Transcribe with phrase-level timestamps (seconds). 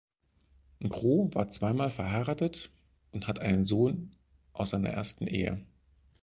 [0.81, 2.71] Groh war zwei Mal verheiratet
[3.11, 4.15] und hat einen Sohn
[4.51, 5.63] aus seiner ersten Ehe.